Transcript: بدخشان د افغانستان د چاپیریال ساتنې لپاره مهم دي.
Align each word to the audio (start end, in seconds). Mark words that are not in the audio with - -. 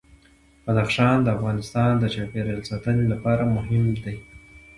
بدخشان 0.65 1.17
د 1.23 1.27
افغانستان 1.37 1.91
د 1.99 2.03
چاپیریال 2.13 2.61
ساتنې 2.69 3.05
لپاره 3.13 3.43
مهم 3.55 3.85
دي. 4.03 4.17